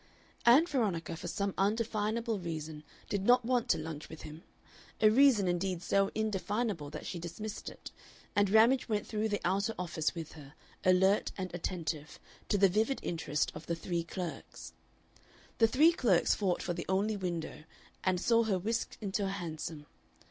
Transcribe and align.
Ann 0.47 0.65
Veronica 0.65 1.15
for 1.15 1.27
some 1.27 1.53
indefinable 1.59 2.39
reason 2.39 2.83
did 3.07 3.23
not 3.23 3.45
want 3.45 3.69
to 3.69 3.77
lunch 3.77 4.09
with 4.09 4.23
him, 4.23 4.41
a 4.99 5.09
reason 5.11 5.47
indeed 5.47 5.83
so 5.83 6.09
indefinable 6.15 6.89
that 6.89 7.05
she 7.05 7.19
dismissed 7.19 7.69
it, 7.69 7.91
and 8.35 8.49
Ramage 8.49 8.89
went 8.89 9.05
through 9.05 9.29
the 9.29 9.39
outer 9.45 9.75
office 9.77 10.15
with 10.15 10.31
her, 10.31 10.55
alert 10.83 11.31
and 11.37 11.53
attentive, 11.53 12.19
to 12.49 12.57
the 12.57 12.67
vivid 12.67 12.99
interest 13.03 13.51
of 13.53 13.67
the 13.67 13.75
three 13.75 14.03
clerks. 14.03 14.73
The 15.59 15.67
three 15.67 15.91
clerks 15.91 16.33
fought 16.33 16.63
for 16.63 16.73
the 16.73 16.87
only 16.89 17.15
window, 17.15 17.65
and 18.03 18.19
saw 18.19 18.45
her 18.45 18.57
whisked 18.57 18.97
into 19.01 19.25
a 19.25 19.29
hansom. 19.29 19.85